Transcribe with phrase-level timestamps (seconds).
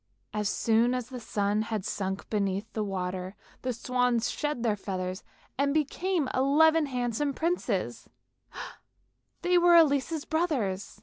[0.33, 5.23] As soon as the sun had sunk beneath the water the swans shed their feathers
[5.59, 8.09] and became eleven handsome princes;
[9.43, 10.99] they were Elise's brothers.